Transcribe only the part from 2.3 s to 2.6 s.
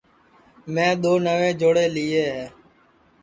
ہے